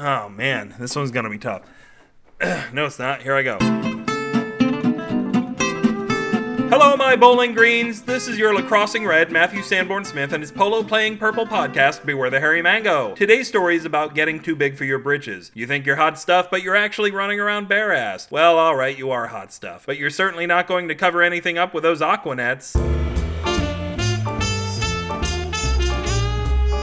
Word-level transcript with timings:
Oh 0.00 0.28
man, 0.28 0.76
this 0.78 0.94
one's 0.94 1.10
gonna 1.10 1.28
be 1.30 1.38
tough. 1.38 1.62
no, 2.72 2.86
it's 2.86 3.00
not. 3.00 3.22
Here 3.22 3.34
I 3.34 3.42
go. 3.42 3.58
Hello, 6.68 6.96
my 6.96 7.16
bowling 7.16 7.52
greens. 7.52 8.02
This 8.02 8.28
is 8.28 8.38
your 8.38 8.54
lacrossing 8.54 9.04
red, 9.04 9.32
Matthew 9.32 9.62
Sanborn 9.62 10.04
Smith, 10.04 10.32
and 10.32 10.40
his 10.40 10.52
polo 10.52 10.84
playing 10.84 11.18
purple 11.18 11.46
podcast, 11.46 12.06
Beware 12.06 12.30
the 12.30 12.38
Hairy 12.38 12.62
Mango. 12.62 13.14
Today's 13.16 13.48
story 13.48 13.74
is 13.74 13.84
about 13.84 14.14
getting 14.14 14.38
too 14.38 14.54
big 14.54 14.76
for 14.76 14.84
your 14.84 15.00
britches. 15.00 15.50
You 15.54 15.66
think 15.66 15.84
you're 15.84 15.96
hot 15.96 16.16
stuff, 16.16 16.48
but 16.48 16.62
you're 16.62 16.76
actually 16.76 17.10
running 17.10 17.40
around 17.40 17.68
bare 17.68 17.88
assed. 17.88 18.30
Well, 18.30 18.56
alright, 18.56 18.96
you 18.96 19.10
are 19.10 19.26
hot 19.26 19.52
stuff, 19.52 19.84
but 19.84 19.98
you're 19.98 20.10
certainly 20.10 20.46
not 20.46 20.68
going 20.68 20.86
to 20.88 20.94
cover 20.94 21.22
anything 21.22 21.58
up 21.58 21.74
with 21.74 21.82
those 21.82 22.00
aquanets. 22.00 22.76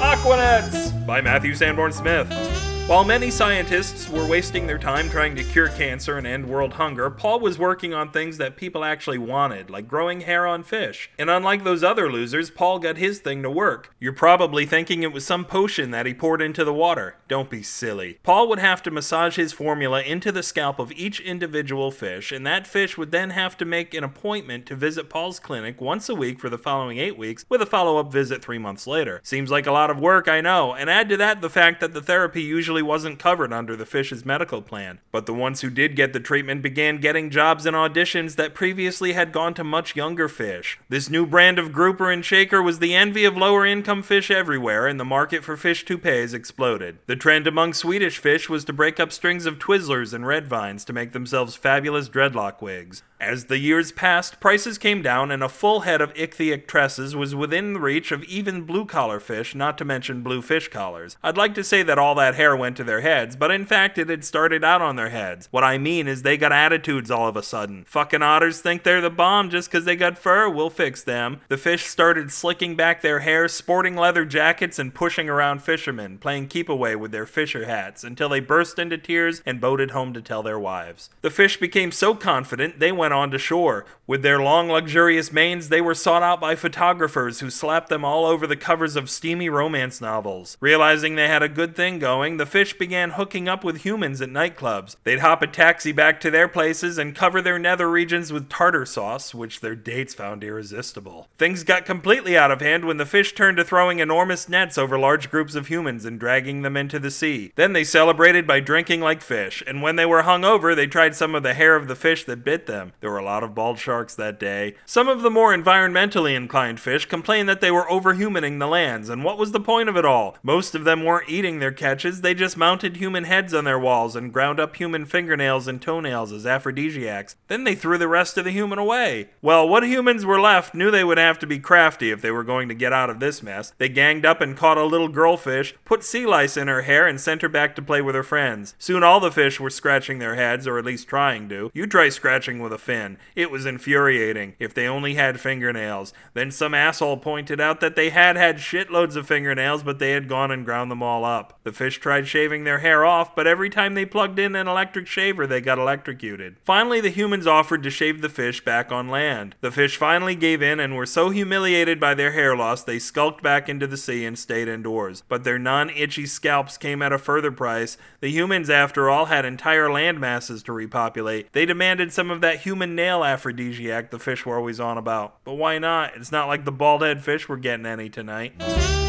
Aquanets 0.01 1.05
by 1.05 1.21
Matthew 1.21 1.55
Sanborn 1.55 1.93
Smith. 1.93 2.64
While 2.87 3.03
many 3.03 3.31
scientists 3.31 4.07
were 4.11 4.27
wasting 4.27 4.67
their 4.67 4.77
time 4.77 5.09
trying 5.09 5.35
to 5.37 5.43
cure 5.43 5.69
cancer 5.69 6.19
and 6.19 6.27
end 6.27 6.47
world 6.47 6.73
hunger, 6.73 7.09
Paul 7.09 7.39
was 7.39 7.57
working 7.57 7.95
on 7.95 8.11
things 8.11 8.37
that 8.37 8.57
people 8.57 8.85
actually 8.85 9.17
wanted, 9.17 9.71
like 9.71 9.87
growing 9.87 10.21
hair 10.21 10.45
on 10.45 10.61
fish. 10.61 11.09
And 11.17 11.27
unlike 11.27 11.63
those 11.63 11.83
other 11.83 12.11
losers, 12.11 12.51
Paul 12.51 12.77
got 12.77 12.97
his 12.97 13.17
thing 13.17 13.41
to 13.41 13.49
work. 13.49 13.95
You're 13.99 14.13
probably 14.13 14.67
thinking 14.67 15.01
it 15.01 15.11
was 15.11 15.25
some 15.25 15.45
potion 15.45 15.89
that 15.89 16.05
he 16.05 16.13
poured 16.13 16.43
into 16.43 16.63
the 16.63 16.75
water. 16.75 17.15
Don't 17.27 17.49
be 17.49 17.63
silly. 17.63 18.19
Paul 18.21 18.47
would 18.49 18.59
have 18.59 18.83
to 18.83 18.91
massage 18.91 19.35
his 19.35 19.51
formula 19.51 20.03
into 20.03 20.31
the 20.31 20.43
scalp 20.43 20.77
of 20.77 20.91
each 20.91 21.19
individual 21.19 21.89
fish, 21.89 22.31
and 22.31 22.45
that 22.45 22.67
fish 22.67 22.99
would 22.99 23.09
then 23.09 23.31
have 23.31 23.57
to 23.57 23.65
make 23.65 23.95
an 23.95 24.03
appointment 24.03 24.67
to 24.67 24.75
visit 24.75 25.09
Paul's 25.09 25.39
clinic 25.39 25.81
once 25.81 26.07
a 26.07 26.13
week 26.13 26.39
for 26.39 26.49
the 26.49 26.59
following 26.59 26.99
eight 26.99 27.17
weeks, 27.17 27.45
with 27.49 27.63
a 27.63 27.65
follow 27.65 27.97
up 27.97 28.11
visit 28.11 28.43
three 28.43 28.59
months 28.59 28.85
later. 28.85 29.21
Seems 29.23 29.49
like 29.49 29.65
a 29.65 29.71
lot 29.71 29.89
of 29.89 29.99
work, 29.99 30.27
I 30.27 30.39
know, 30.39 30.75
and 30.75 30.87
add 30.87 31.09
to 31.09 31.17
that 31.17 31.41
the 31.41 31.49
fact 31.49 31.79
that 31.79 31.95
the 31.95 32.01
therapy 32.03 32.43
usually 32.43 32.74
wasn't 32.81 33.19
covered 33.19 33.53
under 33.53 33.75
the 33.75 33.85
fish's 33.85 34.25
medical 34.25 34.61
plan. 34.61 34.99
But 35.11 35.25
the 35.25 35.33
ones 35.33 35.61
who 35.61 35.69
did 35.69 35.95
get 35.95 36.13
the 36.13 36.19
treatment 36.19 36.61
began 36.61 36.97
getting 36.97 37.29
jobs 37.29 37.65
and 37.65 37.75
auditions 37.75 38.35
that 38.35 38.53
previously 38.53 39.13
had 39.13 39.31
gone 39.31 39.53
to 39.55 39.63
much 39.63 39.95
younger 39.95 40.27
fish. 40.27 40.79
This 40.89 41.09
new 41.09 41.25
brand 41.25 41.59
of 41.59 41.73
grouper 41.73 42.11
and 42.11 42.23
shaker 42.23 42.61
was 42.61 42.79
the 42.79 42.95
envy 42.95 43.25
of 43.25 43.37
lower 43.37 43.65
income 43.65 44.03
fish 44.03 44.31
everywhere, 44.31 44.87
and 44.87 44.99
the 44.99 45.05
market 45.05 45.43
for 45.43 45.57
fish 45.57 45.85
toupees 45.85 46.33
exploded. 46.33 46.97
The 47.07 47.15
trend 47.15 47.47
among 47.47 47.73
Swedish 47.73 48.17
fish 48.17 48.49
was 48.49 48.65
to 48.65 48.73
break 48.73 48.99
up 48.99 49.11
strings 49.11 49.45
of 49.45 49.59
Twizzlers 49.59 50.13
and 50.13 50.25
red 50.25 50.47
vines 50.47 50.85
to 50.85 50.93
make 50.93 51.11
themselves 51.11 51.55
fabulous 51.55 52.09
dreadlock 52.09 52.61
wigs. 52.61 53.03
As 53.19 53.45
the 53.45 53.57
years 53.57 53.93
passed, 53.93 54.39
prices 54.39 54.77
came 54.77 55.01
down, 55.01 55.31
and 55.31 55.41
a 55.41 55.49
full 55.49 55.81
head 55.81 56.01
of 56.01 56.13
ichthyic 56.15 56.67
tresses 56.67 57.15
was 57.15 57.33
within 57.33 57.77
reach 57.77 58.11
of 58.11 58.23
even 58.25 58.63
blue 58.63 58.85
collar 58.85 59.21
fish, 59.21 59.55
not 59.55 59.77
to 59.77 59.85
mention 59.85 60.21
blue 60.21 60.41
fish 60.41 60.67
collars. 60.67 61.17
I'd 61.23 61.37
like 61.37 61.55
to 61.55 61.63
say 61.63 61.81
that 61.83 61.97
all 61.97 62.13
that 62.15 62.35
hair 62.35 62.55
went 62.55 62.64
to 62.73 62.83
their 62.83 63.01
heads, 63.01 63.35
but 63.35 63.51
in 63.51 63.65
fact 63.65 63.97
it 63.97 64.09
had 64.09 64.25
started 64.25 64.63
out 64.63 64.81
on 64.81 64.95
their 64.95 65.09
heads. 65.09 65.47
What 65.51 65.63
I 65.63 65.77
mean 65.77 66.07
is 66.07 66.23
they 66.23 66.37
got 66.37 66.51
attitudes 66.51 67.11
all 67.11 67.27
of 67.27 67.37
a 67.37 67.43
sudden. 67.43 67.85
Fucking 67.87 68.23
otters 68.23 68.61
think 68.61 68.83
they're 68.83 69.01
the 69.01 69.09
bomb 69.09 69.49
just 69.51 69.69
'cause 69.69 69.85
they 69.85 69.95
got 69.95 70.17
fur, 70.17 70.49
we'll 70.49 70.69
fix 70.69 71.03
them. 71.03 71.41
The 71.47 71.57
fish 71.57 71.85
started 71.85 72.31
slicking 72.31 72.75
back 72.75 73.01
their 73.01 73.19
hair, 73.19 73.47
sporting 73.47 73.95
leather 73.95 74.25
jackets, 74.25 74.79
and 74.79 74.93
pushing 74.93 75.29
around 75.29 75.61
fishermen, 75.61 76.17
playing 76.17 76.47
keep 76.47 76.69
away 76.69 76.95
with 76.95 77.11
their 77.11 77.25
fisher 77.25 77.65
hats, 77.65 78.03
until 78.03 78.29
they 78.29 78.39
burst 78.39 78.79
into 78.79 78.97
tears 78.97 79.43
and 79.45 79.61
boated 79.61 79.91
home 79.91 80.13
to 80.13 80.21
tell 80.21 80.41
their 80.41 80.59
wives. 80.59 81.09
The 81.21 81.29
fish 81.29 81.57
became 81.57 81.91
so 81.91 82.15
confident 82.15 82.79
they 82.79 82.91
went 82.91 83.13
on 83.13 83.29
to 83.31 83.37
shore. 83.37 83.85
With 84.07 84.21
their 84.21 84.39
long, 84.39 84.69
luxurious 84.69 85.31
manes, 85.31 85.69
they 85.69 85.81
were 85.81 85.93
sought 85.93 86.23
out 86.23 86.39
by 86.39 86.55
photographers 86.55 87.39
who 87.39 87.49
slapped 87.49 87.89
them 87.89 88.05
all 88.05 88.25
over 88.25 88.47
the 88.47 88.55
covers 88.55 88.95
of 88.95 89.09
steamy 89.09 89.49
romance 89.49 89.99
novels. 89.99 90.57
Realizing 90.59 91.15
they 91.15 91.27
had 91.27 91.43
a 91.43 91.49
good 91.49 91.75
thing 91.75 91.99
going, 91.99 92.37
the 92.37 92.45
fish 92.55 92.77
began 92.77 93.09
hooking 93.09 93.49
up 93.49 93.65
with 93.65 93.81
humans 93.81 94.21
at 94.21 94.29
nightclubs. 94.29 94.95
They'd 95.03 95.19
hop 95.19 95.41
a 95.41 95.47
taxi 95.47 95.91
back 95.91 96.21
to 96.21 96.31
their 96.31 96.47
places 96.47 96.97
and 96.97 97.13
cover 97.13 97.41
their 97.41 97.59
nether 97.59 97.91
regions 97.91 98.31
with 98.31 98.47
tartar 98.47 98.85
sauce, 98.85 99.35
which 99.35 99.59
their 99.59 99.75
dates 99.75 100.13
found 100.13 100.41
irresistible. 100.41 101.27
Things 101.37 101.65
got 101.65 101.85
completely 101.85 102.37
out 102.37 102.51
of 102.51 102.61
hand 102.61 102.85
when 102.85 102.95
the 102.95 103.05
fish 103.05 103.33
turned 103.35 103.57
to 103.57 103.65
throwing 103.65 103.99
enormous 103.99 104.47
nets 104.47 104.77
over 104.77 104.97
large 104.97 105.29
groups 105.29 105.53
of 105.53 105.67
humans 105.67 106.05
and 106.05 106.17
dragging 106.17 106.61
them 106.61 106.77
into 106.77 106.97
the 106.97 107.11
sea. 107.11 107.51
Then 107.57 107.73
they 107.73 107.83
celebrated 107.83 108.47
by 108.47 108.61
drinking 108.61 109.01
like 109.01 109.21
fish, 109.21 109.61
and 109.67 109.81
when 109.81 109.97
they 109.97 110.05
were 110.05 110.21
hung 110.21 110.45
over, 110.45 110.73
they 110.73 110.87
tried 110.87 111.13
some 111.13 111.35
of 111.35 111.43
the 111.43 111.55
hair 111.55 111.75
of 111.75 111.89
the 111.89 111.93
fish 111.93 112.23
that 112.23 112.45
bit 112.45 112.67
them. 112.67 112.93
There 113.01 113.11
were 113.11 113.17
a 113.17 113.25
lot 113.25 113.43
of 113.43 113.53
bald 113.53 113.79
sharks 113.79 114.15
that 114.15 114.39
day. 114.39 114.75
Some 114.85 115.09
of 115.09 115.23
the 115.23 115.29
more 115.29 115.53
environmentally 115.53 116.33
inclined 116.33 116.79
fish 116.79 117.05
complained 117.05 117.49
that 117.49 117.59
they 117.59 117.71
were 117.71 117.83
overhumaning 117.87 118.59
the 118.59 118.67
lands, 118.67 119.09
and 119.09 119.25
what 119.25 119.37
was 119.37 119.51
the 119.51 119.59
point 119.59 119.89
of 119.89 119.97
it 119.97 120.05
all? 120.05 120.37
Most 120.41 120.73
of 120.73 120.85
them 120.85 121.03
weren't 121.03 121.29
eating 121.29 121.59
their 121.59 121.73
catches, 121.73 122.21
they 122.21 122.33
just 122.33 122.44
mounted 122.55 122.97
human 122.97 123.23
heads 123.23 123.53
on 123.53 123.63
their 123.63 123.79
walls 123.79 124.15
and 124.15 124.33
ground 124.33 124.59
up 124.59 124.75
human 124.75 125.05
fingernails 125.05 125.67
and 125.67 125.81
toenails 125.81 126.31
as 126.31 126.45
aphrodisiacs. 126.45 127.35
Then 127.47 127.63
they 127.63 127.75
threw 127.75 127.97
the 127.97 128.07
rest 128.07 128.37
of 128.37 128.45
the 128.45 128.51
human 128.51 128.77
away. 128.77 129.29
Well, 129.41 129.67
what 129.67 129.83
humans 129.83 130.25
were 130.25 130.39
left 130.39 130.75
knew 130.75 130.91
they 130.91 131.03
would 131.03 131.17
have 131.17 131.39
to 131.39 131.47
be 131.47 131.59
crafty 131.59 132.11
if 132.11 132.21
they 132.21 132.31
were 132.31 132.43
going 132.43 132.67
to 132.67 132.75
get 132.75 132.93
out 132.93 133.09
of 133.09 133.19
this 133.19 133.41
mess. 133.41 133.73
They 133.77 133.89
ganged 133.89 134.25
up 134.25 134.41
and 134.41 134.57
caught 134.57 134.77
a 134.77 134.83
little 134.83 135.07
girl 135.07 135.37
fish, 135.37 135.73
put 135.85 136.03
sea 136.03 136.25
lice 136.25 136.57
in 136.57 136.67
her 136.67 136.81
hair, 136.81 137.07
and 137.07 137.21
sent 137.21 137.41
her 137.41 137.49
back 137.49 137.75
to 137.75 137.81
play 137.81 138.01
with 138.01 138.15
her 138.15 138.23
friends. 138.23 138.75
Soon 138.77 139.03
all 139.03 139.19
the 139.19 139.31
fish 139.31 139.59
were 139.59 139.69
scratching 139.69 140.19
their 140.19 140.35
heads, 140.35 140.67
or 140.67 140.77
at 140.77 140.85
least 140.85 141.07
trying 141.07 141.49
to. 141.49 141.71
You 141.73 141.87
try 141.87 142.09
scratching 142.09 142.59
with 142.59 142.73
a 142.73 142.77
fin. 142.77 143.17
It 143.35 143.51
was 143.51 143.65
infuriating. 143.65 144.55
If 144.59 144.73
they 144.73 144.87
only 144.87 145.15
had 145.15 145.39
fingernails. 145.39 146.13
Then 146.33 146.51
some 146.51 146.73
asshole 146.73 147.17
pointed 147.17 147.61
out 147.61 147.79
that 147.81 147.95
they 147.95 148.09
had 148.09 148.35
had 148.35 148.57
shitloads 148.57 149.15
of 149.15 149.27
fingernails, 149.27 149.83
but 149.83 149.99
they 149.99 150.11
had 150.11 150.27
gone 150.27 150.51
and 150.51 150.65
ground 150.65 150.91
them 150.91 151.03
all 151.03 151.23
up. 151.23 151.59
The 151.63 151.71
fish 151.71 151.99
tried 151.99 152.27
shaving 152.35 152.65
their 152.65 152.79
hair 152.79 153.05
off, 153.05 153.33
but 153.33 153.47
every 153.47 153.69
time 153.69 153.93
they 153.93 154.05
plugged 154.05 154.37
in 154.37 154.57
an 154.57 154.67
electric 154.67 155.07
shaver, 155.07 155.47
they 155.47 155.61
got 155.61 155.79
electrocuted. 155.79 156.57
Finally, 156.65 156.99
the 156.99 157.07
humans 157.07 157.47
offered 157.47 157.81
to 157.81 157.89
shave 157.89 158.21
the 158.21 158.27
fish 158.27 158.61
back 158.61 158.91
on 158.91 159.07
land. 159.07 159.55
The 159.61 159.71
fish 159.71 159.95
finally 159.95 160.35
gave 160.35 160.61
in 160.61 160.81
and 160.81 160.97
were 160.97 161.05
so 161.05 161.29
humiliated 161.29 161.97
by 161.97 162.13
their 162.13 162.33
hair 162.33 162.53
loss, 162.53 162.83
they 162.83 162.99
skulked 162.99 163.41
back 163.41 163.69
into 163.69 163.87
the 163.87 163.95
sea 163.95 164.25
and 164.25 164.37
stayed 164.37 164.67
indoors. 164.67 165.23
But 165.29 165.45
their 165.45 165.57
non 165.57 165.89
itchy 165.91 166.25
scalps 166.25 166.77
came 166.77 167.01
at 167.01 167.13
a 167.13 167.17
further 167.17 167.53
price. 167.53 167.97
The 168.19 168.29
humans, 168.29 168.69
after 168.69 169.09
all, 169.09 169.27
had 169.27 169.45
entire 169.45 169.89
land 169.89 170.19
masses 170.19 170.61
to 170.63 170.73
repopulate. 170.73 171.53
They 171.53 171.65
demanded 171.65 172.11
some 172.11 172.29
of 172.29 172.41
that 172.41 172.59
human 172.59 172.95
nail 172.95 173.23
aphrodisiac 173.23 174.11
the 174.11 174.19
fish 174.19 174.45
were 174.45 174.57
always 174.57 174.81
on 174.81 174.97
about. 174.97 175.41
But 175.45 175.53
why 175.53 175.77
not? 175.77 176.17
It's 176.17 176.33
not 176.33 176.49
like 176.49 176.65
the 176.65 176.73
bald 176.73 177.01
head 177.01 177.23
fish 177.23 177.47
were 177.47 177.55
getting 177.55 177.85
any 177.85 178.09
tonight. 178.09 179.04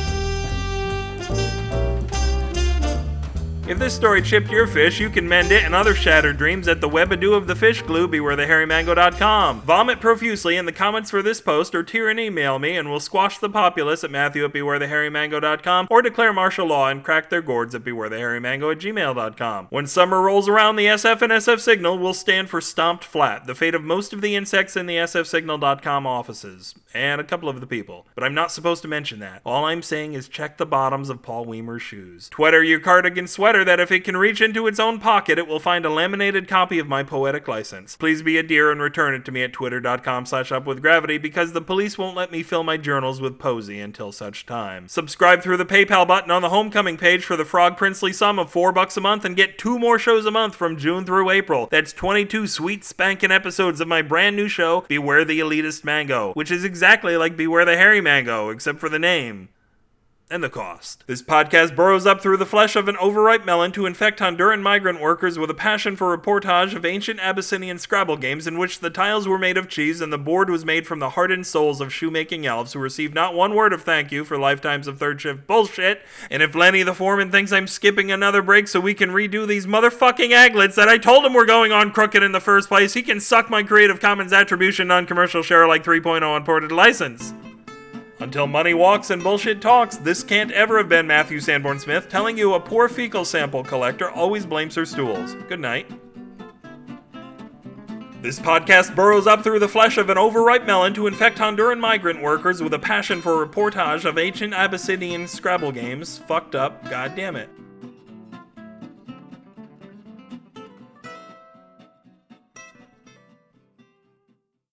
If 3.68 3.80
this 3.80 3.96
story 3.96 4.22
chipped 4.22 4.48
your 4.48 4.68
fish, 4.68 5.00
you 5.00 5.10
can 5.10 5.28
mend 5.28 5.50
it 5.50 5.64
and 5.64 5.74
other 5.74 5.92
shattered 5.92 6.38
dreams 6.38 6.68
at 6.68 6.80
the 6.80 6.88
webadoo 6.88 7.34
of 7.36 7.48
the 7.48 7.56
fish 7.56 7.82
glue, 7.82 8.06
bewarethehairymango.com. 8.06 9.62
Vomit 9.62 10.00
profusely 10.00 10.56
in 10.56 10.66
the 10.66 10.72
comments 10.72 11.10
for 11.10 11.20
this 11.20 11.40
post 11.40 11.74
or 11.74 11.82
tear 11.82 12.08
and 12.08 12.20
email 12.20 12.60
me, 12.60 12.76
and 12.76 12.88
we'll 12.88 13.00
squash 13.00 13.38
the 13.38 13.50
populace 13.50 14.04
at 14.04 14.12
Matthew 14.12 14.44
at 14.44 14.52
or 15.90 16.02
declare 16.02 16.32
martial 16.32 16.68
law 16.68 16.88
and 16.88 17.02
crack 17.02 17.28
their 17.28 17.42
gourds 17.42 17.74
at 17.74 17.82
bewarethehairymango 17.82 18.70
at 18.70 18.78
gmail.com. 18.78 19.66
When 19.70 19.88
summer 19.88 20.22
rolls 20.22 20.48
around, 20.48 20.76
the 20.76 20.86
SF 20.86 21.22
and 21.22 21.32
SF 21.32 21.58
Signal 21.58 21.98
will 21.98 22.14
stand 22.14 22.48
for 22.48 22.60
Stomped 22.60 23.02
Flat, 23.02 23.48
the 23.48 23.54
fate 23.56 23.74
of 23.74 23.82
most 23.82 24.12
of 24.12 24.20
the 24.20 24.36
insects 24.36 24.76
in 24.76 24.86
the 24.86 24.94
sfsignal.com 24.96 26.06
offices, 26.06 26.76
and 26.94 27.20
a 27.20 27.24
couple 27.24 27.48
of 27.48 27.60
the 27.60 27.66
people. 27.66 28.06
But 28.14 28.22
I'm 28.22 28.34
not 28.34 28.52
supposed 28.52 28.82
to 28.82 28.88
mention 28.88 29.18
that. 29.18 29.40
All 29.44 29.64
I'm 29.64 29.82
saying 29.82 30.12
is 30.12 30.28
check 30.28 30.56
the 30.56 30.66
bottoms 30.66 31.10
of 31.10 31.22
Paul 31.22 31.46
Weimer's 31.46 31.82
shoes. 31.82 32.30
Twetter 32.32 32.64
your 32.64 32.78
cardigan 32.78 33.26
sweater 33.26 33.55
that 33.64 33.80
if 33.80 33.90
it 33.92 34.04
can 34.04 34.16
reach 34.16 34.40
into 34.40 34.66
its 34.66 34.78
own 34.78 34.98
pocket, 34.98 35.38
it 35.38 35.46
will 35.46 35.60
find 35.60 35.84
a 35.84 35.90
laminated 35.90 36.48
copy 36.48 36.78
of 36.78 36.88
my 36.88 37.02
poetic 37.02 37.48
license. 37.48 37.96
Please 37.96 38.22
be 38.22 38.36
a 38.36 38.42
dear 38.42 38.70
and 38.70 38.80
return 38.80 39.14
it 39.14 39.24
to 39.24 39.32
me 39.32 39.42
at 39.42 39.52
twitter.com 39.52 40.26
slash 40.26 40.50
upwithgravity 40.50 41.20
because 41.20 41.52
the 41.52 41.60
police 41.60 41.96
won't 41.96 42.16
let 42.16 42.32
me 42.32 42.42
fill 42.42 42.62
my 42.62 42.76
journals 42.76 43.20
with 43.20 43.38
posy 43.38 43.80
until 43.80 44.12
such 44.12 44.46
time. 44.46 44.88
Subscribe 44.88 45.42
through 45.42 45.56
the 45.56 45.64
PayPal 45.64 46.06
button 46.06 46.30
on 46.30 46.42
the 46.42 46.48
homecoming 46.48 46.96
page 46.96 47.24
for 47.24 47.36
the 47.36 47.44
frog 47.44 47.76
princely 47.76 48.12
sum 48.12 48.38
of 48.38 48.50
four 48.50 48.72
bucks 48.72 48.96
a 48.96 49.00
month 49.00 49.24
and 49.24 49.36
get 49.36 49.58
two 49.58 49.78
more 49.78 49.98
shows 49.98 50.26
a 50.26 50.30
month 50.30 50.54
from 50.54 50.76
June 50.76 51.04
through 51.04 51.30
April. 51.30 51.68
That's 51.70 51.92
22 51.92 52.46
sweet 52.46 52.84
spanking 52.84 53.30
episodes 53.30 53.80
of 53.80 53.88
my 53.88 54.02
brand 54.02 54.36
new 54.36 54.48
show, 54.48 54.84
Beware 54.88 55.24
the 55.24 55.40
Elitist 55.40 55.84
Mango, 55.84 56.32
which 56.32 56.50
is 56.50 56.64
exactly 56.64 57.16
like 57.16 57.36
Beware 57.36 57.64
the 57.64 57.76
Hairy 57.76 58.00
Mango, 58.00 58.50
except 58.50 58.78
for 58.78 58.88
the 58.88 58.98
name 58.98 59.48
and 60.28 60.42
the 60.42 60.50
cost. 60.50 61.04
This 61.06 61.22
podcast 61.22 61.76
burrows 61.76 62.04
up 62.04 62.20
through 62.20 62.38
the 62.38 62.46
flesh 62.46 62.74
of 62.74 62.88
an 62.88 62.96
overripe 62.96 63.44
melon 63.44 63.70
to 63.72 63.86
infect 63.86 64.18
Honduran 64.18 64.60
migrant 64.60 65.00
workers 65.00 65.38
with 65.38 65.50
a 65.50 65.54
passion 65.54 65.94
for 65.94 66.16
reportage 66.16 66.74
of 66.74 66.84
ancient 66.84 67.20
Abyssinian 67.20 67.78
Scrabble 67.78 68.16
games 68.16 68.46
in 68.46 68.58
which 68.58 68.80
the 68.80 68.90
tiles 68.90 69.28
were 69.28 69.38
made 69.38 69.56
of 69.56 69.68
cheese 69.68 70.00
and 70.00 70.12
the 70.12 70.18
board 70.18 70.50
was 70.50 70.64
made 70.64 70.86
from 70.86 70.98
the 70.98 71.10
hardened 71.10 71.46
souls 71.46 71.80
of 71.80 71.92
shoemaking 71.92 72.44
elves 72.44 72.72
who 72.72 72.80
received 72.80 73.14
not 73.14 73.34
one 73.34 73.54
word 73.54 73.72
of 73.72 73.82
thank 73.82 74.10
you 74.10 74.24
for 74.24 74.36
lifetimes 74.36 74.88
of 74.88 74.98
third 74.98 75.20
shift 75.20 75.46
bullshit. 75.46 76.02
And 76.28 76.42
if 76.42 76.54
Lenny 76.56 76.82
the 76.82 76.94
foreman 76.94 77.30
thinks 77.30 77.52
I'm 77.52 77.68
skipping 77.68 78.10
another 78.10 78.42
break 78.42 78.66
so 78.66 78.80
we 78.80 78.94
can 78.94 79.10
redo 79.10 79.46
these 79.46 79.66
motherfucking 79.66 80.32
aglets 80.32 80.74
that 80.74 80.88
I 80.88 80.98
told 80.98 81.24
him 81.24 81.34
were 81.34 81.46
going 81.46 81.70
on 81.70 81.92
crooked 81.92 82.22
in 82.22 82.32
the 82.32 82.40
first 82.40 82.68
place, 82.68 82.94
he 82.94 83.02
can 83.02 83.20
suck 83.20 83.48
my 83.48 83.62
Creative 83.62 84.00
Commons 84.00 84.32
Attribution 84.32 84.88
Non 84.88 85.06
Commercial 85.06 85.42
Share 85.42 85.62
Alike 85.62 85.84
3.0 85.84 86.36
unported 86.36 86.72
license. 86.72 87.32
Until 88.26 88.48
money 88.48 88.74
walks 88.74 89.10
and 89.10 89.22
bullshit 89.22 89.60
talks, 89.60 89.98
this 89.98 90.24
can't 90.24 90.50
ever 90.50 90.78
have 90.78 90.88
been 90.88 91.06
Matthew 91.06 91.38
Sanborn 91.38 91.78
Smith 91.78 92.08
telling 92.08 92.36
you 92.36 92.54
a 92.54 92.60
poor 92.60 92.88
fecal 92.88 93.24
sample 93.24 93.62
collector 93.62 94.10
always 94.10 94.44
blames 94.44 94.74
her 94.74 94.84
stools. 94.84 95.36
Good 95.48 95.60
night. 95.60 95.88
This 98.22 98.40
podcast 98.40 98.96
burrows 98.96 99.28
up 99.28 99.44
through 99.44 99.60
the 99.60 99.68
flesh 99.68 99.96
of 99.96 100.10
an 100.10 100.18
overripe 100.18 100.66
melon 100.66 100.92
to 100.94 101.06
infect 101.06 101.38
Honduran 101.38 101.78
migrant 101.78 102.20
workers 102.20 102.60
with 102.60 102.74
a 102.74 102.80
passion 102.80 103.22
for 103.22 103.46
reportage 103.46 104.04
of 104.04 104.18
ancient 104.18 104.52
Abyssinian 104.52 105.28
Scrabble 105.28 105.70
games. 105.70 106.18
Fucked 106.18 106.56
up, 106.56 106.90
god 106.90 107.14
damn 107.14 107.36
it. 107.36 107.48